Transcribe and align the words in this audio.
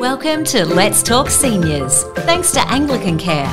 Welcome 0.00 0.44
to 0.44 0.66
Let's 0.66 1.02
Talk 1.02 1.30
Seniors, 1.30 2.02
thanks 2.26 2.52
to 2.52 2.60
Anglican 2.68 3.16
Care. 3.16 3.50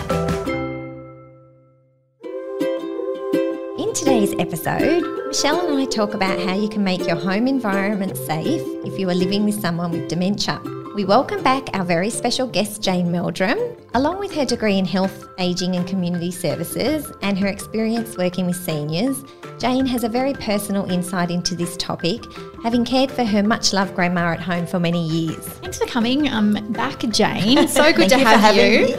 In 3.79 3.93
today's 3.93 4.33
episode, 4.37 5.03
Michelle 5.27 5.65
and 5.65 5.79
I 5.79 5.85
talk 5.85 6.13
about 6.13 6.37
how 6.39 6.53
you 6.53 6.67
can 6.67 6.83
make 6.83 7.07
your 7.07 7.15
home 7.15 7.47
environment 7.47 8.17
safe 8.17 8.61
if 8.83 8.99
you 8.99 9.09
are 9.09 9.15
living 9.15 9.45
with 9.45 9.61
someone 9.61 9.91
with 9.91 10.09
dementia. 10.09 10.61
We 10.95 11.05
welcome 11.05 11.41
back 11.41 11.69
our 11.73 11.83
very 11.83 12.11
special 12.11 12.45
guest, 12.45 12.83
Jane 12.83 13.11
Meldrum. 13.11 13.57
Along 13.95 14.19
with 14.19 14.31
her 14.35 14.45
degree 14.45 14.77
in 14.77 14.85
health, 14.85 15.27
ageing, 15.39 15.75
and 15.75 15.87
community 15.87 16.29
services 16.29 17.11
and 17.23 17.35
her 17.39 17.47
experience 17.47 18.15
working 18.15 18.45
with 18.45 18.57
seniors, 18.57 19.23
Jane 19.57 19.87
has 19.87 20.03
a 20.03 20.09
very 20.09 20.33
personal 20.33 20.85
insight 20.91 21.31
into 21.31 21.55
this 21.55 21.75
topic, 21.77 22.21
having 22.61 22.85
cared 22.85 23.09
for 23.09 23.23
her 23.23 23.41
much 23.41 23.73
loved 23.73 23.95
grandma 23.95 24.33
at 24.33 24.39
home 24.39 24.67
for 24.67 24.79
many 24.79 25.03
years. 25.07 25.43
Thanks 25.43 25.79
for 25.79 25.87
coming 25.87 26.29
um, 26.29 26.53
back, 26.73 26.99
Jane. 27.09 27.67
So 27.73 27.91
good 27.91 28.09
to 28.09 28.19
have 28.19 28.55
you. 28.55 28.95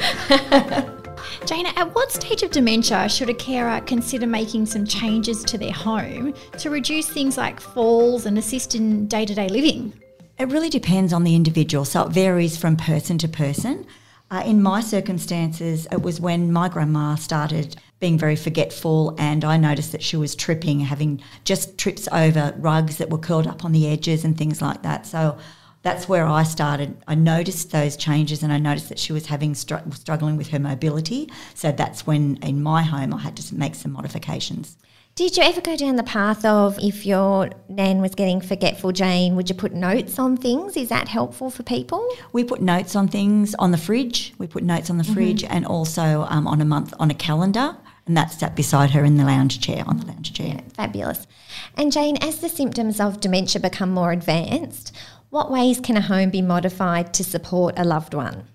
Jane, 1.47 1.67
at 1.67 1.95
what 1.95 2.11
stage 2.11 2.43
of 2.43 2.51
dementia 2.51 3.09
should 3.09 3.31
a 3.31 3.35
carer 3.35 3.81
consider 3.83 4.27
making 4.27 4.67
some 4.67 4.85
changes 4.85 5.45
to 5.45 5.59
their 5.59 5.73
home 5.73 6.35
to 6.59 6.71
reduce 6.71 7.09
things 7.09 7.37
like 7.37 7.61
falls 7.61 8.27
and 8.27 8.37
assist 8.37 8.75
in 8.75 9.07
day 9.07 9.25
to 9.25 9.35
day 9.35 9.49
living? 9.49 9.93
It 10.37 10.49
really 10.49 10.69
depends 10.69 11.13
on 11.13 11.23
the 11.23 11.37
individual, 11.37 11.85
so 11.85 12.07
it 12.07 12.13
varies 12.13 12.57
from 12.57 12.77
person 12.77 13.19
to 13.19 13.29
person. 13.29 13.87
Uh, 14.33 14.43
in 14.45 14.61
my 14.61 14.81
circumstances, 14.81 15.87
it 15.93 16.03
was 16.03 16.21
when 16.21 16.53
my 16.53 16.69
grandma 16.69 17.15
started 17.15 17.77
being 18.01 18.19
very 18.19 18.35
forgetful, 18.35 19.15
and 19.17 19.45
I 19.45 19.57
noticed 19.57 19.93
that 19.93 20.03
she 20.03 20.17
was 20.17 20.35
tripping, 20.35 20.81
having 20.81 21.23
just 21.45 21.79
trips 21.79 22.09
over 22.11 22.53
rugs 22.59 22.97
that 22.97 23.11
were 23.11 23.19
curled 23.19 23.47
up 23.47 23.65
on 23.65 23.71
the 23.71 23.87
edges 23.87 24.25
and 24.25 24.37
things 24.37 24.61
like 24.61 24.83
that. 24.83 25.07
So 25.07 25.39
that's 25.83 26.09
where 26.09 26.27
I 26.27 26.43
started. 26.43 26.97
I 27.07 27.15
noticed 27.15 27.71
those 27.71 27.97
changes, 27.97 28.43
and 28.43 28.53
I 28.53 28.59
noticed 28.59 28.89
that 28.89 28.99
she 28.99 29.13
was 29.13 29.27
having 29.27 29.55
str- 29.55 29.89
struggling 29.93 30.37
with 30.37 30.49
her 30.49 30.59
mobility. 30.59 31.31
So 31.55 31.71
that's 31.71 32.09
when, 32.09 32.39
in 32.43 32.61
my 32.61 32.83
home, 32.83 33.15
I 33.15 33.21
had 33.21 33.37
to 33.37 33.55
make 33.55 33.77
some 33.77 33.93
modifications. 33.93 34.77
Did 35.17 35.37
you 35.37 35.45
ever 35.45 35.61
go 35.61 35.77
down 35.77 35.95
the 35.95 36.03
path 36.03 36.45
of 36.45 36.77
if 36.81 37.07
your 37.07 37.49
nan 37.69 38.01
was 38.01 38.17
getting 38.17 38.41
forgetful, 38.41 38.91
Jane, 38.91 39.37
would 39.37 39.49
you 39.49 39.55
put 39.55 39.73
notes 39.73 40.19
on 40.19 40.37
things? 40.37 40.77
Is 40.77 40.89
that 40.89 41.07
helpful 41.07 41.51
for 41.51 41.63
people? 41.63 42.05
We 42.33 42.43
put 42.43 42.61
notes 42.61 42.97
on 42.97 43.07
things 43.07 43.55
on 43.55 43.71
the 43.71 43.79
fridge. 43.79 44.35
We 44.39 44.49
put 44.49 44.65
notes 44.65 44.91
on 44.91 44.99
the 44.99 45.05
fridge 45.05 45.45
and 45.45 45.65
also 45.67 46.27
um, 46.29 46.49
on 46.49 46.61
a 46.61 46.65
month 46.65 46.95
on 46.99 47.13
a 47.13 47.15
calendar, 47.15 47.77
and 48.09 48.17
that 48.17 48.33
sat 48.33 48.57
beside 48.57 48.91
her 48.91 49.05
in 49.05 49.17
the 49.17 49.25
lounge 49.25 49.61
chair 49.61 49.85
on 49.87 49.99
the 49.99 50.07
lounge 50.07 50.33
chair. 50.33 50.61
Fabulous. 50.75 51.29
And 51.77 51.93
Jane, 51.93 52.17
as 52.21 52.41
the 52.41 52.49
symptoms 52.49 52.99
of 52.99 53.21
dementia 53.21 53.61
become 53.61 53.93
more 53.93 54.11
advanced, 54.11 54.93
what 55.31 55.49
ways 55.49 55.79
can 55.79 55.97
a 55.97 56.01
home 56.01 56.31
be 56.31 56.43
modified 56.43 57.15
to 57.15 57.23
support 57.23 57.79
a 57.79 57.85
loved 57.85 58.15
one? 58.15 58.49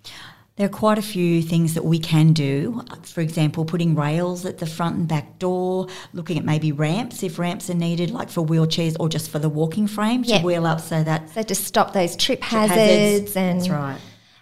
There 0.59 0.65
are 0.65 0.69
quite 0.69 0.97
a 0.97 1.01
few 1.01 1.41
things 1.41 1.73
that 1.75 1.85
we 1.85 1.99
can 1.99 2.33
do. 2.33 2.81
For 3.03 3.21
example, 3.21 3.63
putting 3.63 3.95
rails 3.95 4.45
at 4.45 4.57
the 4.57 4.65
front 4.65 4.97
and 4.97 5.07
back 5.07 5.39
door, 5.39 5.87
looking 6.11 6.37
at 6.37 6.43
maybe 6.43 6.73
ramps 6.73 7.23
if 7.23 7.39
ramps 7.39 7.69
are 7.69 7.75
needed, 7.75 8.11
like 8.11 8.29
for 8.29 8.45
wheelchairs 8.45 8.97
or 8.99 9.07
just 9.07 9.29
for 9.29 9.39
the 9.39 9.47
walking 9.47 9.87
frame 9.87 10.21
to 10.23 10.29
Yeah. 10.31 10.43
wheel 10.43 10.67
up 10.67 10.81
so 10.81 11.01
that 11.01 11.33
So 11.33 11.43
to 11.43 11.55
stop 11.55 11.93
those 11.93 12.17
trip 12.17 12.43
hazards. 12.43 12.77
hazards, 12.77 13.35
and 13.37 13.59
That's 13.61 13.69
right. 13.69 13.97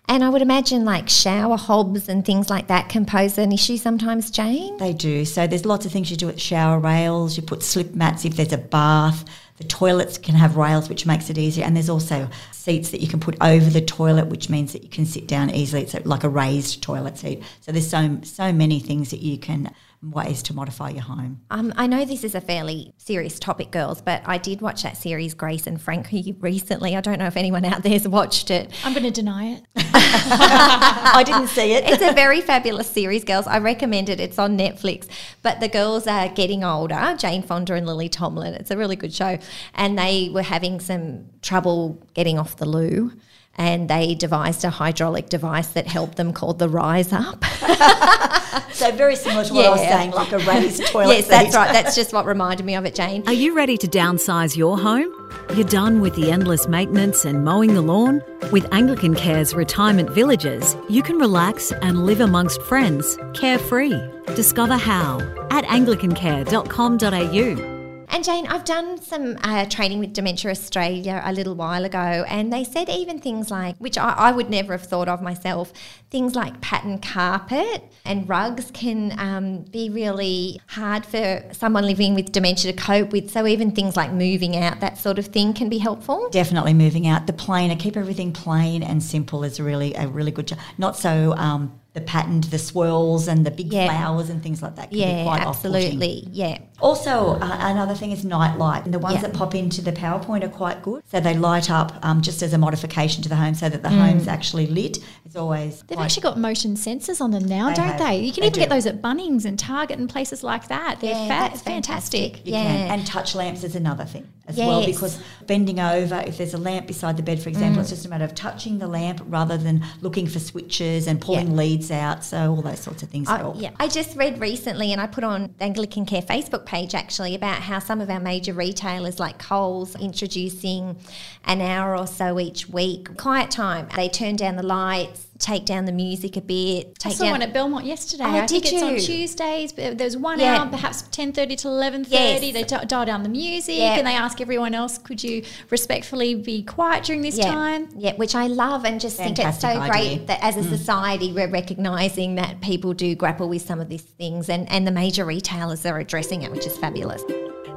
And 0.08 0.24
I 0.24 0.30
would 0.30 0.42
imagine 0.42 0.86
like 0.86 1.08
shower 1.08 1.56
hobs 1.56 2.10
and 2.10 2.26
things 2.26 2.50
like 2.50 2.66
that 2.66 2.90
can 2.90 3.06
pose 3.06 3.38
an 3.38 3.52
issue 3.52 3.78
sometimes, 3.78 4.32
Jane. 4.32 4.76
They 4.78 4.94
do. 4.94 5.24
So 5.24 5.46
there's 5.46 5.66
lots 5.68 5.86
of 5.86 5.92
things 5.92 6.10
you 6.10 6.18
do 6.18 6.30
at 6.30 6.42
shower 6.42 6.80
rails. 6.80 7.38
You 7.38 7.44
put 7.44 7.62
slip 7.62 7.94
mats 7.94 8.26
if 8.26 8.36
there's 8.38 8.54
a 8.54 8.58
bath. 8.58 9.24
The 9.58 9.64
toilets 9.64 10.18
can 10.18 10.36
have 10.36 10.56
rails, 10.56 10.88
which 10.88 11.06
makes 11.06 11.30
it 11.30 11.38
easier. 11.38 11.66
And 11.66 11.76
there's 11.76 11.90
also 11.90 12.30
seats 12.52 12.92
that 12.92 13.02
you 13.02 13.08
can 13.08 13.20
put 13.20 13.36
over 13.42 13.70
the 13.70 13.82
toilet, 13.82 14.28
which 14.28 14.50
means 14.50 14.74
that 14.74 14.84
you 14.84 14.90
can 14.90 15.06
sit 15.06 15.28
down 15.28 15.50
easily. 15.50 15.82
It's 15.82 15.96
like 16.06 16.24
a 16.24 16.30
raised 16.30 16.84
toilet 16.84 17.18
seat. 17.18 17.44
So 17.62 17.72
there's 17.72 17.90
so 17.90 18.20
so 18.24 18.54
many 18.54 18.80
things 18.80 19.10
that 19.10 19.22
you 19.22 19.38
can 19.38 19.74
ways 20.02 20.44
to 20.44 20.54
modify 20.54 20.90
your 20.90 21.02
home. 21.02 21.42
Um, 21.50 21.74
I 21.76 21.88
know 21.88 22.06
this 22.06 22.24
is 22.24 22.36
a 22.36 22.42
fairly 22.42 22.94
serious 22.98 23.40
topic, 23.40 23.72
girls, 23.72 24.02
but 24.02 24.22
I 24.26 24.38
did 24.38 24.62
watch 24.62 24.84
that 24.84 24.98
series 24.98 25.34
Grace 25.34 25.66
and 25.68 25.82
Frankie 25.82 26.36
recently. 26.40 26.96
I 26.96 27.02
don't 27.02 27.20
know 27.20 27.28
if 27.28 27.38
anyone 27.38 27.66
out 27.66 27.84
there's 27.84 28.08
watched 28.08 28.52
it. 28.52 28.72
I'm 28.84 28.94
going 28.94 29.04
to 29.04 29.12
deny 29.12 29.54
it. 29.54 29.64
I 29.76 31.24
didn't 31.26 31.48
see 31.48 31.74
it. 31.74 31.86
It's 31.86 32.04
a 32.04 32.14
very 32.14 32.42
fabulous 32.42 32.88
series, 32.88 33.24
girls. 33.24 33.48
I 33.48 33.58
recommend 33.60 34.10
it. 34.10 34.20
It's 34.20 34.38
on 34.38 34.58
Netflix. 34.58 35.08
But 35.42 35.60
the 35.60 35.68
girls 35.68 36.08
are 36.08 36.30
getting 36.30 36.64
older, 36.64 37.16
Jane 37.18 37.42
Fonda 37.42 37.74
and 37.74 37.86
Lily 37.88 38.10
Tomlin. 38.10 38.54
It's 38.54 38.72
a 38.72 38.78
really 38.78 38.96
good 38.96 39.14
show. 39.14 39.40
And 39.74 39.98
they 39.98 40.30
were 40.32 40.44
having 40.44 40.80
some 40.80 41.26
trouble 41.42 42.02
getting 42.14 42.38
off 42.38 42.58
the 42.58 42.68
loo. 42.68 43.14
And 43.58 43.90
they 43.90 44.14
devised 44.14 44.64
a 44.64 44.70
hydraulic 44.70 45.30
device 45.30 45.70
that 45.70 45.88
helped 45.88 46.18
them 46.18 46.32
called 46.32 46.60
the 46.60 46.70
Rise 46.70 47.12
Up. 47.12 47.44
So 48.78 48.92
very 48.92 49.16
similar 49.16 49.44
to 49.44 49.54
what 49.54 49.66
I 49.66 49.70
was 49.72 49.80
saying, 49.80 50.12
like 50.12 50.32
a 50.32 50.38
raised 50.40 50.86
toilet 50.88 51.16
yes, 51.16 51.28
that's 51.28 51.56
right. 51.56 51.74
That's 51.74 51.96
just 51.96 52.14
what 52.14 52.28
reminded 52.28 52.64
me 52.66 52.76
of 52.76 52.86
it, 52.86 52.94
Jane. 52.94 53.24
Are 53.26 53.34
you 53.34 53.56
ready 53.56 53.76
to 53.78 53.88
downsize 53.88 54.56
your 54.56 54.78
home? 54.78 55.12
You're 55.56 55.68
done 55.68 56.00
with 56.00 56.14
the 56.16 56.30
endless 56.32 56.68
maintenance 56.68 57.26
and 57.26 57.44
mowing 57.44 57.74
the 57.74 57.82
lawn? 57.82 58.22
With 58.52 58.72
Anglican 58.72 59.16
Care's 59.16 59.56
retirement 59.56 60.12
villages, 60.12 60.78
you 60.90 61.02
can 61.02 61.18
relax 61.18 61.72
and 61.72 62.06
live 62.06 62.22
amongst 62.22 62.62
friends, 62.62 63.18
carefree. 63.34 64.00
Discover 64.36 64.78
how 64.78 65.22
at 65.50 65.64
anglicancare.com.au. 65.66 67.77
And 68.10 68.24
Jane, 68.24 68.48
I've 68.48 68.64
done 68.64 69.02
some 69.02 69.38
uh, 69.44 69.66
training 69.66 70.00
with 70.00 70.14
Dementia 70.14 70.52
Australia 70.52 71.22
a 71.26 71.34
little 71.34 71.56
while 71.56 71.84
ago, 71.84 71.98
and 72.28 72.52
they 72.54 72.64
said 72.64 72.90
even 72.90 73.20
things 73.20 73.52
like, 73.52 73.76
which 73.78 73.98
I, 73.98 74.12
I 74.12 74.32
would 74.32 74.50
never 74.50 74.72
have 74.74 74.84
thought 74.84 75.10
of 75.10 75.22
myself, 75.22 75.74
things 76.10 76.34
like 76.34 76.62
pattern 76.62 77.00
carpet 77.00 77.84
and 78.06 78.28
rugs 78.30 78.72
can 78.72 79.14
um, 79.20 79.64
be 79.64 79.90
really 79.90 80.62
hard 80.68 81.06
for 81.06 81.44
someone 81.52 81.86
living 81.86 82.16
with 82.16 82.32
dementia 82.32 82.72
to 82.72 82.78
cope 82.78 83.12
with. 83.12 83.30
So 83.30 83.46
even 83.46 83.72
things 83.72 83.98
like 83.98 84.12
moving 84.12 84.56
out, 84.56 84.80
that 84.80 84.98
sort 84.98 85.20
of 85.20 85.28
thing, 85.28 85.54
can 85.54 85.68
be 85.68 85.78
helpful. 85.78 86.30
Definitely 86.30 86.74
moving 86.74 87.08
out 87.08 87.28
the 87.28 87.34
plain. 87.34 87.72
I 87.72 87.76
keep 87.76 87.98
everything 87.98 88.32
plain 88.32 88.84
and 88.84 89.04
simple 89.04 89.44
is 89.44 89.60
really 89.60 89.94
a 89.96 90.08
really 90.08 90.32
good 90.32 90.48
job. 90.48 90.60
Not 90.78 90.96
so 90.96 91.34
um, 91.36 91.80
the 91.98 92.02
patterned, 92.02 92.44
the 92.46 92.60
swirls 92.60 93.28
and 93.28 93.44
the 93.44 93.50
big 93.50 93.74
Yeah. 93.74 93.88
flowers 93.88 94.30
and 94.30 94.44
things 94.44 94.62
like 94.62 94.76
that. 94.76 94.90
Can 94.92 95.00
be 95.00 95.04
Yeah, 95.04 95.24
quite 95.24 95.44
off-putting. 95.46 95.76
absolutely. 95.76 96.28
Yeah. 96.32 96.60
Also, 96.80 97.40
uh, 97.42 97.58
another 97.62 97.96
thing 97.96 98.12
is 98.12 98.24
night 98.24 98.60
light. 98.60 98.86
And 98.86 98.94
the 98.94 99.00
ones 99.00 99.16
Yeah. 99.16 99.22
that 99.24 99.34
pop 99.34 99.56
into 99.56 99.82
the 99.82 99.92
PowerPoint 99.92 100.44
are 100.44 100.48
quite 100.50 100.84
good. 100.84 101.02
So 101.12 101.20
they 101.20 101.36
light 101.36 101.72
up 101.72 101.94
um, 102.04 102.22
just 102.22 102.44
as 102.44 102.54
a 102.54 102.58
modification 102.60 103.24
to 103.24 103.30
the 103.30 103.36
home 103.36 103.56
so 103.56 103.68
that 103.68 103.82
the 103.82 103.90
Mm. 103.90 103.98
home's 104.06 104.28
actually 104.28 104.68
lit. 104.68 105.00
It's 105.26 105.36
always 105.36 105.84
They've 105.88 105.98
actually 105.98 106.22
got 106.22 106.38
motion 106.40 106.76
sensors 106.76 107.20
on 107.20 107.32
them 107.32 107.46
now, 107.46 107.70
They 107.70 107.74
don't 107.76 107.86
have. 107.88 107.98
they? 108.00 108.20
You 108.20 108.32
can 108.32 108.42
They 108.42 108.48
even 108.48 108.60
get 108.60 108.70
those 108.70 108.86
at 108.86 109.02
Bunnings 109.02 109.44
and 109.44 109.58
Target 109.58 109.98
and 109.98 110.08
places 110.08 110.44
like 110.44 110.68
that. 110.68 111.00
They're 111.02 111.10
Yeah, 111.10 111.24
fa- 111.24 111.50
that's 111.50 111.62
fantastic. 111.62 112.46
You 112.46 112.54
Yeah. 112.54 112.64
can. 112.64 112.92
And 112.92 113.08
touch 113.08 113.34
lamps 113.34 113.64
is 113.64 113.76
another 113.76 114.06
thing 114.06 114.26
as 114.48 114.56
well 114.58 114.86
because 114.86 115.18
bending 115.48 115.80
over, 115.80 116.24
if 116.28 116.38
there's 116.38 116.54
a 116.54 116.58
lamp 116.60 116.86
beside 116.86 117.18
the 117.18 117.24
bed, 117.24 117.40
for 117.42 117.50
example, 117.50 117.80
Mm. 117.80 117.82
it's 117.82 117.90
just 117.90 118.06
a 118.06 118.10
matter 118.10 118.24
of 118.24 118.36
touching 118.36 118.78
the 118.78 118.88
lamp 118.88 119.22
rather 119.28 119.58
than 119.58 119.84
looking 120.02 120.28
for 120.28 120.38
switches 120.40 121.08
and 121.08 121.20
pulling 121.20 121.50
Yeah. 121.52 121.58
leads 121.58 121.87
out. 121.92 122.24
So 122.24 122.52
all 122.52 122.62
those 122.62 122.80
sorts 122.80 123.04
of 123.04 123.10
things 123.10 123.28
I, 123.28 123.38
help. 123.38 123.56
yeah, 123.60 123.72
I 123.80 123.88
just 123.88 124.16
read 124.16 124.40
recently, 124.40 124.92
and 124.92 125.02
I 125.02 125.08
put 125.08 125.24
on 125.24 125.54
the 125.58 125.64
Anglican 125.64 126.06
Care 126.06 126.22
Facebook 126.22 126.66
page 126.66 126.96
actually 126.96 127.36
about 127.36 127.62
how 127.62 127.80
some 127.80 128.02
of 128.02 128.10
our 128.10 128.20
major 128.20 128.54
retailers 128.54 129.20
like 129.20 129.40
Coles 129.40 129.96
introducing 129.96 130.98
an 131.46 131.62
hour 131.62 131.96
or 131.96 132.08
so 132.08 132.40
each 132.40 132.70
week 132.70 133.18
quiet 133.18 133.52
time. 133.52 133.88
They 133.96 134.10
turn 134.10 134.36
down 134.36 134.56
the 134.56 134.66
lights, 134.66 135.27
take 135.40 135.66
down 135.66 135.86
the 135.86 135.92
music 135.92 136.38
a 136.38 136.42
bit, 136.42 136.98
I 137.06 137.10
saw 137.10 137.26
down. 137.26 137.32
one 137.32 137.42
at 137.42 137.54
Belmont 137.54 137.86
yesterday. 137.86 138.24
Oh, 138.26 138.38
I 138.38 138.48
think 138.48 138.66
did 138.66 138.74
it's 138.74 138.84
on? 138.84 138.98
Tuesdays. 138.98 139.72
But 139.72 139.98
there's 139.98 140.18
one 140.18 140.40
Yeah. 140.40 140.62
hour, 140.62 140.70
perhaps 140.70 141.04
ten 141.12 141.32
thirty 141.32 141.56
to 141.58 141.68
eleven 141.68 142.06
Yes. 142.08 142.42
They 142.42 142.64
di- 142.64 142.86
dial 142.86 143.06
down 143.06 143.24
the 143.24 143.30
music 143.30 143.78
Yeah. 143.78 143.98
and 143.98 144.08
they 144.08 144.14
ask 144.14 144.42
everyone 144.42 144.74
else, 144.74 144.98
"Could 144.98 145.24
you 145.24 145.44
respectfully 145.70 146.36
be 146.36 146.64
quiet 146.64 147.04
during 147.04 147.22
this 147.22 147.38
yeah, 147.38 147.52
time?" 147.52 147.90
yeah, 147.98 148.14
which 148.16 148.36
I 148.36 148.48
love 148.48 148.86
and 148.86 149.00
just 149.00 149.18
think 149.18 149.40
it's 149.40 149.60
so 149.60 149.68
Fantastic 149.68 149.92
great 149.92 150.28
that 150.28 150.44
as 150.44 150.58
a 150.58 150.62
mm. 150.62 150.70
society 150.70 151.32
we're 151.32 151.50
recognising 151.50 152.36
that 152.36 152.62
people 152.62 152.94
do 152.94 153.16
grapple 153.16 153.50
with 153.50 153.62
some 153.62 153.80
of 153.80 153.90
these 153.90 154.02
things 154.02 154.50
and, 154.50 154.70
and 154.72 154.86
the 154.88 154.92
major 154.92 155.26
retailers 155.26 155.86
are 155.86 156.00
addressing 156.00 156.44
it, 156.44 156.52
which 156.52 156.66
is 156.66 156.78
fabulous. 156.78 157.24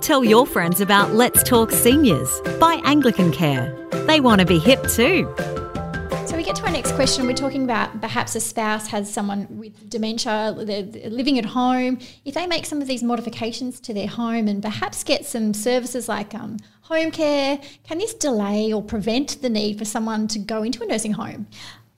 Tell 0.00 0.24
your 0.24 0.46
friends 0.46 0.80
about 0.80 1.14
Let's 1.14 1.42
Talk 1.42 1.70
Seniors 1.70 2.30
by 2.58 2.80
Anglican 2.84 3.30
Care. 3.32 3.76
They 4.06 4.20
want 4.20 4.40
to 4.40 4.46
be 4.46 4.58
hip 4.58 4.82
too. 4.88 5.32
We 6.40 6.46
get 6.46 6.56
to 6.56 6.64
our 6.64 6.72
next 6.72 6.92
question. 6.92 7.26
We're 7.26 7.34
talking 7.34 7.64
about 7.64 8.00
perhaps 8.00 8.34
a 8.34 8.40
spouse 8.40 8.86
has 8.86 9.12
someone 9.12 9.46
with 9.58 9.90
dementia, 9.90 10.54
they're 10.56 11.10
living 11.10 11.38
at 11.38 11.44
home. 11.44 11.98
If 12.24 12.32
they 12.32 12.46
make 12.46 12.64
some 12.64 12.80
of 12.80 12.88
these 12.88 13.02
modifications 13.02 13.78
to 13.80 13.92
their 13.92 14.06
home 14.06 14.48
and 14.48 14.62
perhaps 14.62 15.04
get 15.04 15.26
some 15.26 15.52
services 15.52 16.08
like 16.08 16.34
um, 16.34 16.56
home 16.80 17.10
care, 17.10 17.60
can 17.84 17.98
this 17.98 18.14
delay 18.14 18.72
or 18.72 18.82
prevent 18.82 19.42
the 19.42 19.50
need 19.50 19.78
for 19.78 19.84
someone 19.84 20.28
to 20.28 20.38
go 20.38 20.62
into 20.62 20.82
a 20.82 20.86
nursing 20.86 21.12
home? 21.12 21.46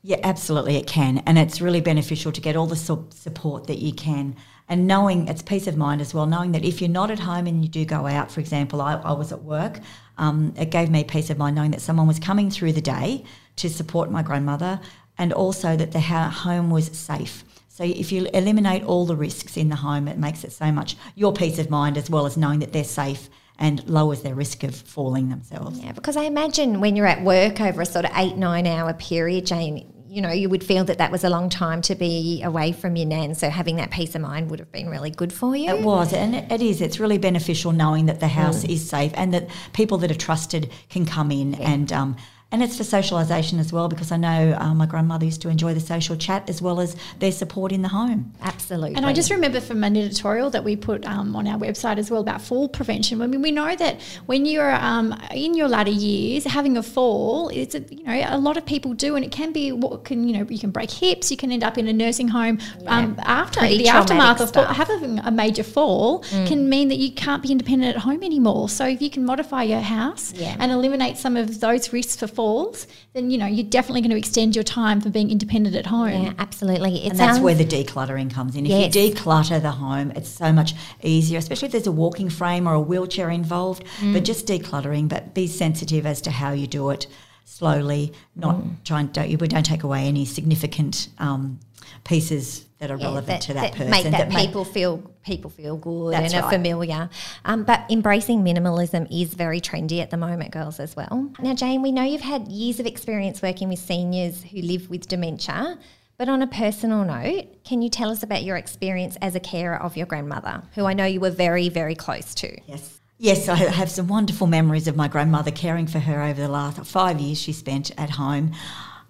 Yeah, 0.03 0.19
absolutely, 0.25 0.75
it 0.75 0.89
can. 0.89 1.19
And 1.19 1.39
it's 1.39 1.61
really 1.61 1.81
beneficial 1.81 2.33
to 2.33 2.41
get 2.41 2.56
all 2.56 2.67
the 2.67 2.75
su- 2.75 3.06
support 3.11 3.69
that 3.69 3.79
you 3.79 3.93
can. 3.93 4.35
And 4.69 4.89
knowing 4.89 5.29
it's 5.29 5.43
peace 5.43 5.69
of 5.69 5.77
mind 5.77 6.00
as 6.00 6.15
well, 6.15 6.27
knowing 6.27 6.50
that 6.50 6.65
if 6.65 6.81
you're 6.81 6.91
not 6.91 7.12
at 7.12 7.21
home 7.21 7.47
and 7.47 7.62
you 7.62 7.69
do 7.69 7.85
go 7.85 8.09
out, 8.09 8.29
for 8.29 8.41
example, 8.41 8.81
I, 8.81 8.94
I 8.94 9.12
was 9.12 9.31
at 9.31 9.44
work, 9.44 9.79
um, 10.19 10.53
it 10.56 10.71
gave 10.71 10.91
me 10.91 11.05
peace 11.05 11.31
of 11.31 11.39
mind 11.39 11.55
knowing 11.55 11.71
that 11.71 11.81
someone 11.81 12.09
was 12.09 12.19
coming 12.19 12.50
through 12.50 12.73
the 12.73 12.81
day 12.81 13.25
to 13.56 13.69
support 13.69 14.10
my 14.10 14.22
grandmother 14.22 14.81
and 15.19 15.32
also 15.32 15.76
that 15.76 15.93
the 15.93 16.00
home 16.00 16.70
was 16.70 16.87
safe. 16.87 17.44
So 17.69 17.84
if 17.84 18.12
you 18.12 18.26
eliminate 18.34 18.84
all 18.84 19.06
the 19.06 19.16
risks 19.16 19.56
in 19.56 19.69
the 19.69 19.76
home, 19.76 20.08
it 20.08 20.19
makes 20.19 20.44
it 20.44 20.52
so 20.52 20.70
much 20.70 20.96
your 21.14 21.32
peace 21.32 21.58
of 21.58 21.70
mind 21.70 21.96
as 21.96 22.10
well 22.10 22.26
as 22.26 22.37
knowing 22.37 22.60
that 22.60 22.72
they're 22.72 22.84
safe 22.84 23.31
and 23.58 23.88
lowers 23.88 24.22
their 24.22 24.34
risk 24.34 24.62
of 24.62 24.75
falling 24.75 25.28
themselves. 25.28 25.78
Yeah, 25.78 25.93
because 25.93 26.16
I 26.16 26.25
imagine 26.25 26.81
when 26.81 26.96
you're 26.96 27.06
at 27.06 27.22
work 27.22 27.60
over 27.60 27.82
a 27.82 27.87
sort 27.87 28.04
of 28.04 28.10
eight, 28.16 28.37
nine 28.37 28.66
hour 28.66 28.93
period, 28.94 29.46
Jane, 29.46 29.93
you 30.08 30.20
know, 30.20 30.31
you 30.31 30.50
would 30.50 30.62
feel 30.62 30.84
that 30.84 30.98
that 30.98 31.10
was 31.10 31.25
a 31.25 31.31
long 31.31 31.48
time 31.48 31.81
to 31.82 31.94
be 31.94 32.43
away 32.43 32.72
from 32.72 32.96
your 32.96 33.06
nan. 33.06 33.34
So 33.34 33.48
having 33.48 33.76
that 33.76 33.90
peace 33.90 34.14
of 34.14 34.20
mind 34.20 34.50
would 34.50 34.58
have 34.58 34.70
been 34.70 34.90
really 34.90 35.10
good 35.10 35.32
for 35.32 35.56
you. 35.56 35.70
It 35.70 35.82
was, 35.82 36.12
and 36.12 36.34
it 36.34 36.60
is. 36.60 36.82
It's 36.82 37.00
really 37.00 37.16
beneficial 37.16 37.72
knowing 37.72 38.06
that 38.06 38.20
the 38.20 38.28
house 38.28 38.62
mm. 38.62 38.69
is 38.69 38.87
safe 38.87 39.12
and 39.14 39.32
that 39.32 39.48
people 39.72 39.96
that 39.98 40.10
are 40.10 40.14
trusted 40.14 40.70
can 40.90 41.06
come 41.06 41.31
in 41.31 41.55
yeah. 41.55 41.70
and 41.70 41.93
um, 41.93 42.16
and 42.52 42.62
it's 42.62 42.76
for 42.76 42.84
socialisation 42.84 43.58
as 43.58 43.72
well 43.72 43.88
because 43.88 44.12
I 44.12 44.19
know 44.19 44.54
uh, 44.60 44.75
my 44.75 44.84
grandmother 44.84 45.25
used 45.25 45.40
to 45.43 45.49
enjoy 45.49 45.72
the 45.72 45.81
social 45.81 46.16
chat 46.16 46.49
as 46.49 46.60
well 46.60 46.81
as 46.81 46.94
their 47.19 47.32
support 47.32 47.72
in 47.72 47.81
the 47.81 47.88
home. 47.88 48.32
Absolutely. 48.43 48.94
And 48.94 49.06
I 49.06 49.14
just 49.14 49.31
remember 49.31 49.58
from 49.58 49.82
an 49.82 49.96
editorial 49.96 50.50
that 50.50 50.62
we 50.62 50.76
put 50.76 51.06
um, 51.06 51.34
on 51.34 51.49
our 51.49 51.58
website 51.58 51.96
as 51.96 52.10
well 52.10 52.20
about 52.20 52.43
fall 52.43 52.69
prevention. 52.69 53.22
I 53.22 53.26
mean, 53.26 53.40
we 53.40 53.50
know 53.50 53.75
that 53.75 54.00
when 54.26 54.44
you're 54.44 54.75
um, 54.75 55.19
in 55.31 55.54
your 55.54 55.69
latter 55.69 55.90
years, 55.90 56.44
having 56.44 56.76
a 56.76 56.82
fall, 56.82 57.49
it's 57.49 57.75
a, 57.75 57.81
you 57.90 58.04
know 58.04 58.22
a 58.28 58.38
lot 58.38 58.58
of 58.58 58.66
people 58.66 58.93
do, 58.93 59.16
and 59.16 59.25
it 59.25 59.32
can 59.32 59.52
be 59.52 59.72
what 59.72 60.05
can 60.05 60.28
you 60.28 60.37
know 60.37 60.46
you 60.48 60.58
can 60.58 60.70
break 60.70 60.90
hips, 60.90 61.31
you 61.31 61.38
can 61.38 61.50
end 61.50 61.64
up 61.64 61.78
in 61.78 61.88
a 61.88 61.93
nursing 61.93 62.28
home 62.28 62.58
yeah. 62.81 62.98
um, 62.98 63.19
after 63.22 63.60
Pretty 63.60 63.78
the 63.78 63.88
aftermath 63.88 64.40
of 64.43 64.55
having 64.76 65.19
a 65.20 65.31
major 65.31 65.62
fall 65.62 66.22
mm. 66.25 66.46
can 66.46 66.69
mean 66.69 66.88
that 66.88 66.98
you 66.98 67.12
can't 67.12 67.43
be 67.43 67.50
independent 67.50 67.96
at 67.96 68.02
home 68.02 68.22
anymore. 68.22 68.69
So 68.69 68.87
if 68.87 69.00
you 69.00 69.08
can 69.08 69.25
modify 69.25 69.62
your 69.62 69.81
house 69.81 70.34
yeah. 70.34 70.56
and 70.58 70.70
eliminate 70.70 71.16
some 71.16 71.37
of 71.37 71.60
those 71.60 71.93
risks 71.94 72.16
for 72.16 72.26
fall 72.26 72.42
falls, 72.43 72.89
then 73.12 73.31
you 73.31 73.39
know 73.39 73.47
you're 73.47 73.73
definitely 73.79 74.00
going 74.00 74.11
to 74.11 74.17
extend 74.17 74.56
your 74.56 74.65
time 74.65 75.00
for 75.00 75.11
being 75.11 75.31
independent 75.31 75.77
at 75.77 75.87
home. 75.87 76.25
Yeah, 76.25 76.33
absolutely. 76.39 77.05
It 77.05 77.11
and 77.11 77.19
that's 77.19 77.39
where 77.39 77.55
the 77.55 77.65
decluttering 77.65 78.33
comes 78.33 78.56
in. 78.56 78.67
If 78.67 78.73
yes. 78.73 78.97
you 78.97 79.12
declutter 79.12 79.62
the 79.62 79.71
home, 79.71 80.11
it's 80.17 80.29
so 80.29 80.53
much 80.53 80.75
easier, 81.03 81.39
especially 81.39 81.67
if 81.67 81.73
there's 81.73 81.87
a 81.87 81.93
walking 81.93 82.29
frame 82.29 82.67
or 82.67 82.75
a 82.75 82.81
wheelchair 82.81 83.31
involved. 83.31 83.85
Mm. 84.00 84.15
But 84.15 84.25
just 84.25 84.49
decluttering, 84.49 85.09
but 85.09 85.35
be 85.35 85.47
sensitive 85.47 86.05
as 86.05 86.21
to 86.23 86.33
how 86.33 86.50
you 86.50 86.67
do 86.67 86.91
it 86.91 87.06
slowly. 87.44 88.12
Not 88.37 88.56
mm. 88.56 88.85
trying. 88.85 89.09
Don't? 89.09 89.41
We 89.41 89.49
don't 89.49 89.67
take 89.67 89.83
away 89.83 90.06
any 90.06 90.25
significant. 90.25 91.09
Um, 91.19 91.61
pieces 92.05 92.65
that 92.79 92.91
are 92.91 92.97
yeah, 92.97 93.06
relevant 93.06 93.27
that, 93.27 93.41
to 93.43 93.55
that, 93.55 93.61
that 93.61 93.73
person 93.73 93.91
make 93.91 94.05
that, 94.05 94.31
that 94.31 94.31
people 94.31 94.65
make, 94.65 94.75
feel 94.75 94.99
people 95.25 95.50
feel 95.50 95.77
good 95.77 96.15
and 96.15 96.33
right. 96.33 96.43
are 96.43 96.50
familiar. 96.50 97.09
Um, 97.44 97.65
but 97.65 97.85
embracing 97.91 98.43
minimalism 98.43 99.06
is 99.11 99.35
very 99.35 99.61
trendy 99.61 100.00
at 100.00 100.11
the 100.11 100.17
moment, 100.17 100.50
girls, 100.50 100.81
as 100.81 100.97
well. 100.97 101.31
Now, 101.41 101.55
Jane, 101.55 101.83
we 101.83 101.93
know 101.93 102.03
you've 102.03 102.21
had 102.21 102.49
years 102.49 102.81
of 102.81 102.87
experience 102.87 103.43
working 103.43 103.69
with 103.69 103.79
seniors 103.79 104.43
who 104.43 104.61
live 104.62 104.91
with 104.91 105.09
dementia. 105.09 105.79
But 106.19 106.29
on 106.29 106.43
a 106.43 106.47
personal 106.47 107.05
note, 107.05 107.65
can 107.65 107.83
you 107.83 107.89
tell 107.89 108.11
us 108.11 108.23
about 108.23 108.44
your 108.44 108.56
experience 108.56 109.17
as 109.23 109.35
a 109.35 109.41
carer 109.41 109.77
of 109.77 109.97
your 109.97 110.06
grandmother, 110.06 110.62
who 110.75 110.85
I 110.85 110.93
know 110.93 111.05
you 111.05 111.19
were 111.19 111.31
very, 111.31 111.69
very 111.69 111.97
close 111.97 112.35
to? 112.37 112.61
Yes. 112.67 113.00
Yes, 113.22 113.48
I 113.48 113.54
have 113.54 113.88
some 113.88 114.08
wonderful 114.08 114.48
memories 114.48 114.88
of 114.88 114.96
my 114.96 115.06
grandmother 115.06 115.52
caring 115.52 115.86
for 115.86 116.00
her 116.00 116.20
over 116.24 116.40
the 116.40 116.48
last 116.48 116.84
five 116.84 117.20
years 117.20 117.40
she 117.40 117.52
spent 117.52 117.92
at 117.96 118.10
home. 118.10 118.50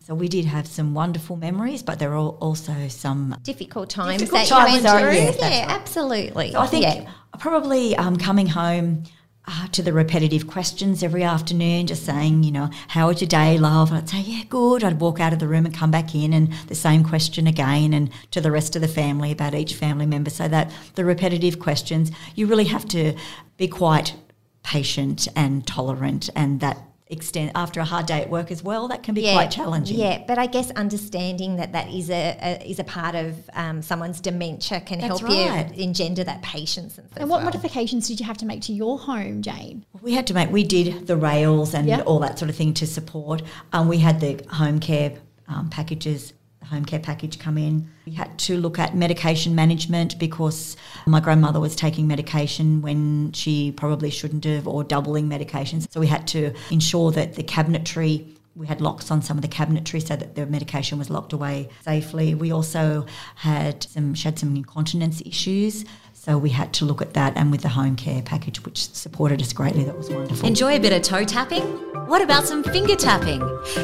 So 0.01 0.15
we 0.15 0.29
did 0.29 0.45
have 0.45 0.67
some 0.67 0.93
wonderful 0.93 1.37
memories, 1.37 1.83
but 1.83 1.99
there 1.99 2.13
are 2.13 2.19
also 2.19 2.89
some 2.89 3.35
difficult 3.43 3.89
times 3.89 4.19
difficult 4.19 4.51
that 4.51 4.55
times 4.55 4.77
you 4.77 4.83
went 4.83 5.01
through. 5.01 5.13
Yes, 5.13 5.37
yeah, 5.41 5.47
right. 5.47 5.67
absolutely. 5.67 6.53
So 6.53 6.59
I 6.59 6.67
think 6.67 6.85
yeah. 6.85 7.11
probably 7.39 7.97
um, 7.97 8.19
coming 8.19 8.47
home 8.47 9.05
uh, 9.47 9.67
to 9.69 9.83
the 9.83 9.93
repetitive 9.93 10.47
questions 10.47 11.03
every 11.03 11.23
afternoon, 11.23 11.87
just 11.87 12.05
saying, 12.05 12.45
you 12.45 12.53
know, 12.53 12.71
how 12.89 13.09
was 13.09 13.21
your 13.21 13.29
day, 13.29 13.59
love? 13.59 13.93
I'd 13.93 14.09
say, 14.09 14.21
yeah, 14.21 14.45
good. 14.49 14.85
I'd 14.85 15.01
walk 15.01 15.19
out 15.19 15.33
of 15.33 15.41
the 15.41 15.49
room 15.49 15.67
and 15.67 15.75
come 15.75 15.91
back 15.91 16.15
in, 16.15 16.33
and 16.33 16.53
the 16.69 16.75
same 16.75 17.03
question 17.03 17.47
again, 17.47 17.93
and 17.93 18.11
to 18.31 18.41
the 18.41 18.53
rest 18.53 18.77
of 18.77 18.83
the 18.83 18.89
family 18.89 19.33
about 19.33 19.55
each 19.55 19.75
family 19.75 20.07
member. 20.07 20.31
So 20.31 20.47
that 20.49 20.73
the 20.95 21.05
repetitive 21.05 21.59
questions, 21.59 22.13
you 22.35 22.47
really 22.47 22.67
have 22.67 22.87
to 22.89 23.15
be 23.57 23.67
quite 23.67 24.15
patient 24.63 25.27
and 25.35 25.67
tolerant, 25.67 26.31
and 26.37 26.61
that 26.61 26.79
extend 27.13 27.53
after 27.55 27.81
a 27.81 27.85
hard 27.85 28.07
day 28.07 28.23
at 28.23 28.31
work 28.31 28.51
as 28.51 28.63
well. 28.63 28.89
That 28.89 29.03
can 29.03 29.15
be 29.15 29.23
yeah, 29.23 29.35
quite 29.35 29.51
challenging. 29.51 29.99
Yeah, 29.99 30.25
but 30.27 30.39
I 30.39 30.47
guess 30.47 30.71
understanding 30.73 31.57
that 31.57 31.73
that 31.73 31.89
is 31.93 32.11
a, 32.11 32.39
a 32.43 32.69
is 32.69 32.79
a 32.79 32.85
part 32.85 33.15
of 33.15 33.49
um, 33.53 33.83
someone's 33.83 34.21
dementia 34.21 34.81
can 34.81 34.99
That's 34.99 35.21
help 35.21 35.23
right. 35.23 35.77
you 35.77 35.85
engender 35.85 36.25
that 36.25 36.43
patience. 36.43 36.99
And, 36.99 37.09
and 37.17 37.31
what 37.31 37.39
well. 37.39 37.47
modifications 37.47 38.09
did 38.09 38.19
you 38.19 38.27
have 38.27 38.39
to 38.39 38.47
make 38.47 38.63
to 38.63 38.73
your 38.73 38.99
home, 38.99 39.43
Jane? 39.43 39.85
We 40.01 40.15
had 40.15 40.27
to 40.29 40.35
make. 40.35 40.51
We 40.51 40.65
did 40.65 41.07
the 41.07 41.17
rails 41.17 41.75
and 41.75 41.87
yep. 41.87 42.07
all 42.07 42.19
that 42.21 42.39
sort 42.39 42.49
of 42.49 42.57
thing 42.57 42.75
to 42.75 42.87
support. 42.87 43.43
Um, 43.73 43.89
we 43.89 43.99
had 43.99 44.21
the 44.21 44.45
home 44.51 44.81
care 44.81 45.13
um, 45.49 45.69
packages 45.71 46.33
home 46.65 46.85
care 46.85 46.99
package 46.99 47.39
come 47.39 47.59
in. 47.59 47.91
We 48.07 48.13
had 48.13 48.39
to 48.41 48.57
look 48.57 48.79
at 48.79 48.95
medication 48.97 49.55
management 49.55 50.19
because 50.19 50.77
my 51.07 51.21
grandmother 51.21 51.61
was 51.61 51.77
taking 51.77 52.07
medication 52.07 52.83
when 52.83 53.33
she 53.33 53.73
probably 53.73 54.11
shouldn't 54.11 54.45
have, 54.45 54.67
or 54.67 54.85
doubling 54.85 55.29
medications. 55.29 55.87
So 55.91 56.01
we 56.01 56.07
had 56.07 56.27
to 56.29 56.53
ensure 56.71 57.11
that 57.13 57.35
the 57.35 57.43
cabinetry 57.43 58.37
we 58.55 58.67
had 58.67 58.81
locks 58.81 59.11
on 59.11 59.23
some 59.23 59.39
of 59.39 59.43
the 59.43 59.49
cabinetry 59.49 60.07
so 60.07 60.15
that 60.15 60.35
the 60.35 60.45
medication 60.47 60.99
was 60.99 61.09
locked 61.09 61.33
away 61.33 61.71
safely. 61.83 62.35
We 62.35 62.53
also 62.53 63.07
had 63.37 63.83
some 63.85 64.15
she 64.15 64.25
had 64.25 64.39
some 64.39 64.55
incontinence 64.55 65.23
issues, 65.23 65.85
so 66.25 66.39
we 66.39 66.51
had 66.51 66.73
to 66.73 66.85
look 66.85 67.03
at 67.03 67.15
that 67.15 67.33
and 67.35 67.51
with 67.51 67.63
the 67.63 67.69
home 67.69 67.97
care 67.97 68.23
package, 68.23 68.65
which 68.65 68.89
supported 68.93 69.43
us 69.43 69.53
greatly. 69.53 69.83
That 69.83 69.99
was 69.99 70.09
wonderful. 70.09 70.47
Enjoy 70.47 70.77
a 70.77 70.79
bit 70.79 70.93
of 70.93 71.03
toe 71.03 71.25
tapping? 71.25 71.65
What 72.07 72.23
about 72.23 72.45
some 72.45 72.63
finger 72.63 72.95
tapping? 72.95 73.41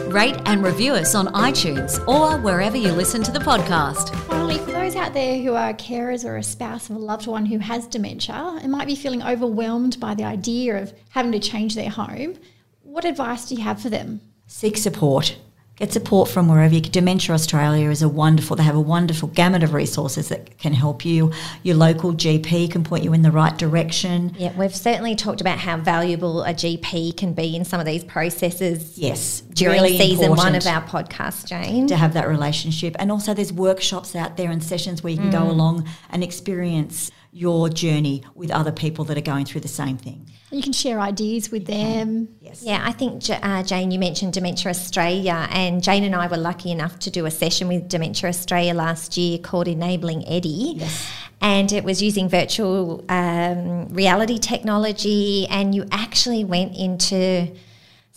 Rate 0.09 0.37
and 0.47 0.63
review 0.63 0.93
us 0.93 1.17
on 1.17 1.27
iTunes 1.29 1.99
or 2.07 2.39
wherever 2.39 2.77
you 2.77 2.93
listen 2.93 3.25
to 3.25 3.33
the 3.33 3.41
podcast. 3.41 4.15
Finally, 4.27 4.59
for 4.59 4.71
those 4.71 4.95
out 4.95 5.15
there 5.15 5.43
who 5.43 5.55
are 5.55 5.75
carers 5.75 6.25
or 6.25 6.37
a 6.37 6.43
spouse 6.45 6.89
of 6.89 6.95
a 6.95 7.01
loved 7.01 7.27
one 7.27 7.45
who 7.45 7.59
has 7.59 7.89
dementia 7.89 8.61
and 8.63 8.71
might 8.71 8.87
be 8.87 8.95
feeling 8.95 9.25
overwhelmed 9.25 9.99
by 9.99 10.15
the 10.15 10.23
idea 10.23 10.81
of 10.81 10.93
having 11.09 11.33
to 11.33 11.41
change 11.41 11.75
their 11.75 11.91
home, 11.91 12.37
what 12.85 13.05
advice 13.05 13.47
do 13.47 13.57
you 13.57 13.63
have 13.63 13.83
for 13.83 13.91
them? 13.91 14.21
Seek 14.47 14.77
support 14.77 15.37
get 15.79 15.93
support 15.93 16.29
from 16.29 16.49
wherever 16.49 16.75
you 16.75 16.81
Dementia 16.81 17.35
Australia 17.35 17.91
is 17.91 18.03
a 18.03 18.09
wonderful, 18.09 18.57
they 18.57 18.63
have 18.63 18.75
a 18.75 18.81
wonderful 18.81 19.29
gamut 19.29 19.63
of 19.63 19.75
resources 19.75 20.29
that 20.29 20.59
can 20.59 20.73
help 20.73 21.05
you. 21.05 21.33
Your 21.63 21.77
local 21.77 22.13
GP 22.13 22.71
can 22.71 22.85
point 22.85 23.05
you 23.05 23.13
in 23.13 23.23
the 23.23 23.31
right 23.31 23.57
direction. 23.57 24.35
Yeah, 24.39 24.53
we've 24.57 24.75
certainly 24.75 25.15
talked 25.15 25.41
about 25.41 25.59
how 25.59 25.77
valuable 25.77 26.43
a 26.43 26.53
GP 26.53 27.17
can 27.17 27.33
be 27.33 27.55
in 27.55 27.65
some 27.65 27.81
of 27.81 27.87
these 27.87 28.05
processes. 28.05 28.99
Yes, 28.99 29.41
during 29.41 29.83
really 29.83 29.99
season 29.99 30.35
one 30.35 30.55
of 30.55 30.67
our 30.67 30.83
podcast, 30.83 31.47
Jane. 31.47 31.87
To 31.89 31.97
have 31.97 32.15
that 32.15 32.29
relationship. 32.29 32.97
And 32.99 33.13
also 33.13 33.35
there's 33.35 33.53
workshops 33.53 34.17
out 34.17 34.37
there 34.37 34.51
and 34.51 34.63
sessions 34.63 35.03
where 35.03 35.13
you 35.13 35.19
can 35.19 35.29
mm. 35.29 35.33
go 35.33 35.51
along 35.51 35.89
and 36.11 36.25
experience 36.25 37.11
your 37.39 37.69
journey 37.69 38.25
with 38.35 38.51
other 38.51 38.73
people 38.73 39.05
that 39.05 39.17
are 39.17 39.29
going 39.33 39.45
through 39.45 39.61
the 39.61 39.69
same 39.69 39.97
thing. 39.97 40.29
You 40.51 40.61
can 40.61 40.73
share 40.73 40.99
ideas 40.99 41.51
with 41.51 41.67
them. 41.67 42.29
Yes. 42.41 42.63
Yeah, 42.63 42.83
I 42.85 42.91
think, 42.91 43.23
uh, 43.31 43.63
Jane, 43.63 43.91
you 43.91 43.99
mentioned 43.99 44.33
Dementia 44.33 44.71
Australia, 44.71 45.47
and 45.51 45.83
Jane 45.83 46.03
and 46.03 46.17
I 46.17 46.27
were 46.27 46.37
lucky 46.37 46.73
enough 46.73 46.99
to 47.01 47.11
do 47.11 47.27
a 47.27 47.31
session 47.31 47.69
with 47.69 47.89
Dementia 47.89 48.29
Australia 48.29 48.75
last 48.75 49.17
year 49.17 49.39
called 49.39 49.69
Enabling 49.69 50.27
Eddie. 50.27 50.75
Yes. 50.77 51.11
And 51.41 51.71
it 51.73 51.85
was 51.85 52.03
using 52.03 52.29
virtual 52.29 53.05
um, 53.09 53.89
reality 53.91 54.39
technology, 54.39 55.47
and 55.49 55.75
you 55.75 55.85
actually 55.93 56.45
went 56.45 56.77
into 56.77 57.55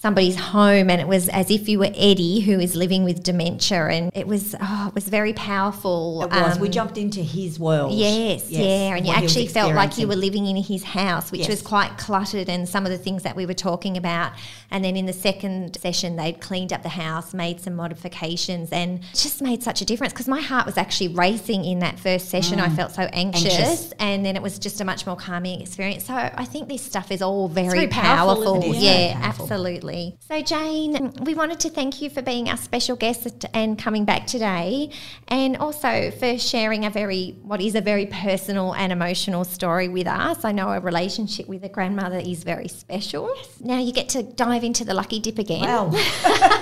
somebody's 0.01 0.36
home 0.36 0.89
and 0.89 1.00
it 1.00 1.08
was 1.08 1.29
as 1.29 1.51
if 1.51 1.70
you 1.70 1.77
were 1.77 1.91
Eddie 1.96 2.39
who 2.39 2.60
is 2.60 2.75
living 2.75 3.03
with 3.03 3.22
dementia 3.22 3.86
and 3.86 4.12
it 4.15 4.25
was 4.25 4.55
oh 4.60 4.86
it 4.88 4.96
was 4.96 5.08
very 5.08 5.31
powerful. 5.34 6.24
It 6.24 6.31
was. 6.31 6.55
Um, 6.55 6.62
we 6.62 6.70
jumped 6.70 6.98
into 6.98 7.22
his 7.22 7.60
world. 7.60 7.93
Yes, 7.93 8.50
yes. 8.50 8.62
yeah. 8.62 8.96
And 8.96 9.05
you 9.05 9.13
actually 9.13 9.46
felt 9.46 9.75
like 9.75 10.00
you 10.00 10.08
were 10.08 10.15
living 10.15 10.48
in 10.48 10.55
his 10.55 10.84
house, 10.84 11.31
which 11.31 11.41
yes. 11.41 11.50
was 11.50 11.62
quite 11.62 12.00
cluttered 12.00 12.50
and 12.50 12.67
some 12.67 12.84
of 12.86 12.91
the 12.91 12.98
things 12.98 13.22
that 13.24 13.36
we 13.36 13.46
were 13.46 13.53
talking 13.53 13.96
about. 13.96 14.31
And 14.72 14.84
then 14.84 14.96
in 14.96 15.05
the 15.05 15.13
second 15.13 15.77
session 15.79 16.15
they'd 16.15 16.41
cleaned 16.41 16.74
up 16.74 16.81
the 16.81 16.89
house, 16.89 17.34
made 17.36 17.62
some 17.62 17.75
modifications 17.75 18.72
and 18.72 19.03
just 19.13 19.39
made 19.39 19.62
such 19.62 19.81
a 19.81 19.86
difference 19.86 20.13
because 20.13 20.27
my 20.27 20.41
heart 20.41 20.65
was 20.65 20.77
actually 20.77 21.10
racing 21.10 21.63
in 21.63 21.77
that 21.79 22.00
first 22.00 22.29
session. 22.29 22.58
Mm. 22.58 22.63
I 22.63 22.70
felt 22.70 22.91
so 22.93 23.03
anxious, 23.13 23.53
anxious, 23.53 23.93
and 24.00 24.25
then 24.25 24.36
it 24.36 24.41
was 24.41 24.58
just 24.58 24.81
a 24.81 24.86
much 24.86 25.05
more 25.05 25.15
calming 25.15 25.62
experience. 25.62 26.05
So 26.05 26.15
I 26.15 26.46
think 26.46 26.70
this 26.70 26.81
stuff 26.81 27.12
is 27.12 27.22
all 27.22 27.48
very, 27.48 27.70
very 27.70 27.88
powerful. 27.88 28.62
powerful. 28.62 28.75
Yeah, 28.75 29.13
powerful. 29.13 29.43
absolutely. 29.43 29.91
So, 29.92 30.42
Jane, 30.42 31.12
we 31.24 31.34
wanted 31.36 31.60
to 31.62 31.70
thank 31.70 32.02
you 32.02 32.10
for 32.10 32.22
being 32.22 32.50
our 32.50 32.58
special 32.58 32.96
guest 32.96 33.46
and 33.54 33.78
coming 33.78 34.06
back 34.06 34.26
today, 34.26 34.90
and 35.28 35.58
also 35.58 36.12
for 36.12 36.38
sharing 36.38 36.86
a 36.86 36.90
very, 36.90 37.36
what 37.44 37.60
is 37.62 37.76
a 37.76 37.82
very 37.82 38.06
personal 38.06 38.74
and 38.74 38.92
emotional 38.92 39.44
story 39.44 39.88
with 39.90 40.08
us. 40.08 40.46
I 40.46 40.52
know 40.54 40.70
a 40.70 40.80
relationship 40.80 41.48
with 41.48 41.64
a 41.64 41.70
grandmother 41.70 42.20
is 42.20 42.44
very 42.44 42.68
special. 42.68 43.32
Yes. 43.36 43.50
Now 43.60 43.80
you 43.80 43.92
get 43.92 44.10
to 44.10 44.24
dive 44.24 44.64
into 44.64 44.86
the 44.86 44.94
lucky 44.94 45.20
dip 45.20 45.38
again. 45.40 45.62
Well, 45.62 45.90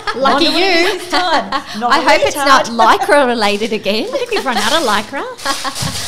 Lucky 0.15 0.45
you. 0.45 0.51
is 0.51 0.93
this 0.93 1.11
time. 1.11 1.49
Not 1.79 1.91
I 1.91 2.01
hope 2.01 2.21
it's 2.25 2.35
not 2.35 2.65
lycra 2.65 3.27
related 3.27 3.73
again. 3.73 4.05
I 4.05 4.17
think 4.17 4.31
we've 4.31 4.45
run 4.45 4.57
out 4.57 4.73
of 4.73 4.83
lycra. 4.87 5.23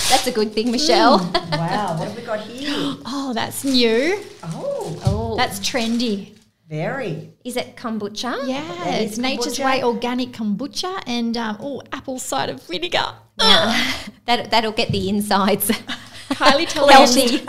That's 0.10 0.26
a 0.26 0.32
good 0.32 0.54
thing, 0.54 0.72
Michelle. 0.72 1.20
Mm. 1.20 1.58
Wow, 1.58 1.98
what 1.98 2.08
have 2.08 2.18
we 2.18 2.24
got 2.24 2.40
here? 2.42 2.96
Oh, 3.06 3.34
that's 3.34 3.64
new. 3.64 4.20
Oh, 4.44 4.72
Oh, 5.06 5.36
That's 5.38 5.60
trendy. 5.60 6.36
Very. 6.72 7.34
is 7.44 7.58
it 7.58 7.76
kombucha? 7.76 8.48
Yeah, 8.48 8.88
it's 8.96 9.14
is 9.14 9.20
Nature's. 9.20 9.60
Way 9.60 9.84
organic 9.84 10.32
kombucha 10.32 11.04
and 11.06 11.36
um, 11.36 11.58
oh, 11.60 11.82
apple 11.92 12.18
cider 12.18 12.54
vinegar. 12.54 13.14
Yeah. 13.38 13.94
that 14.26 14.50
that'll 14.52 14.72
get 14.72 14.90
the 14.92 15.10
insides. 15.10 15.70
Kylie, 16.32 16.66
tell 16.70 16.88
Healthy. 16.88 17.40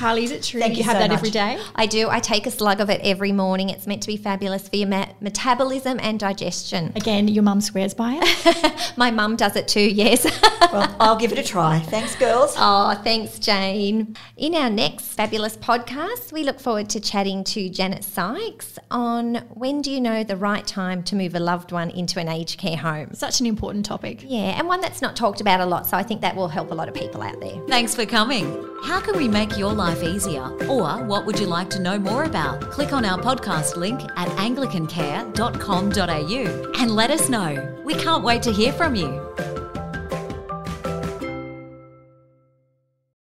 Kylie, 0.00 0.22
is 0.22 0.30
it 0.30 0.42
true 0.42 0.60
Thank 0.60 0.74
you 0.74 0.78
you 0.78 0.84
have 0.84 0.94
so 0.94 0.98
that 1.00 1.08
much. 1.10 1.18
every 1.18 1.30
day? 1.30 1.60
I 1.74 1.86
do. 1.86 2.08
I 2.08 2.20
take 2.20 2.46
a 2.46 2.50
slug 2.50 2.80
of 2.80 2.88
it 2.88 3.00
every 3.04 3.32
morning. 3.32 3.68
It's 3.68 3.86
meant 3.86 4.00
to 4.02 4.06
be 4.06 4.16
fabulous 4.16 4.68
for 4.68 4.76
your 4.76 4.88
ma- 4.88 5.08
metabolism 5.20 5.98
and 6.00 6.18
digestion. 6.18 6.92
Again, 6.96 7.28
your 7.28 7.42
mum 7.42 7.60
swears 7.60 7.92
by 7.94 8.18
it. 8.22 8.92
My 8.96 9.10
mum 9.10 9.36
does 9.36 9.56
it 9.56 9.68
too. 9.68 9.80
Yes. 9.80 10.24
Well, 10.72 10.94
I'll 11.00 11.16
give 11.18 11.32
it 11.32 11.38
a 11.38 11.42
try. 11.42 11.80
Thanks, 11.80 12.14
girls. 12.16 12.54
Oh, 12.56 12.98
thanks, 13.04 13.38
Jane. 13.38 14.16
In 14.36 14.54
our 14.54 14.70
next 14.70 15.08
fabulous 15.08 15.56
podcast, 15.56 16.32
we 16.32 16.44
look 16.44 16.60
forward 16.60 16.88
to 16.90 17.00
chatting 17.00 17.44
to 17.44 17.68
Janet 17.68 18.04
Sykes 18.04 18.78
on 18.90 19.36
when 19.50 19.82
do 19.82 19.90
you 19.90 20.00
know 20.00 20.24
the 20.24 20.36
right 20.36 20.66
time 20.66 21.02
to 21.04 21.16
move 21.16 21.34
a 21.34 21.40
loved 21.40 21.72
one 21.72 21.90
into 21.90 22.20
an 22.20 22.28
aged 22.28 22.58
care 22.58 22.76
home. 22.76 23.12
Such 23.14 23.40
an 23.40 23.46
important 23.46 23.84
topic. 23.84 24.22
Yeah, 24.26 24.58
and 24.58 24.66
one 24.68 24.80
that's 24.80 25.02
not 25.02 25.16
talked 25.16 25.40
about 25.40 25.60
a 25.60 25.66
lot, 25.66 25.86
so 25.86 25.96
I 25.96 26.02
think 26.02 26.20
that 26.22 26.34
will 26.36 26.48
help 26.48 26.70
a 26.70 26.74
lot 26.74 26.88
of 26.88 26.94
people 26.94 27.20
out 27.22 27.38
there. 27.40 27.60
Thanks 27.68 27.94
for 27.94 28.06
coming. 28.10 28.66
How 28.82 29.00
can 29.00 29.16
we 29.16 29.28
make 29.28 29.56
your 29.56 29.72
life 29.72 30.02
easier? 30.02 30.42
Or 30.66 31.02
what 31.04 31.24
would 31.24 31.38
you 31.38 31.46
like 31.46 31.70
to 31.70 31.80
know 31.80 31.98
more 31.98 32.24
about? 32.24 32.60
Click 32.62 32.92
on 32.92 33.04
our 33.04 33.18
podcast 33.18 33.76
link 33.76 34.02
at 34.16 34.28
anglicancare.com.au 34.30 36.80
and 36.80 36.90
let 36.90 37.10
us 37.10 37.28
know. 37.28 37.76
We 37.84 37.94
can't 37.94 38.24
wait 38.24 38.42
to 38.42 38.52
hear 38.52 38.72
from 38.72 38.96
you. 38.96 39.59